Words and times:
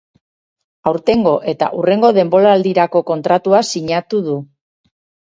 Aurtengo 0.91 1.33
eta 1.51 1.67
hurrengo 1.79 2.11
denboraldirako 2.19 3.03
kontratua 3.11 3.61
sinatu 3.73 4.23
du. 4.31 4.39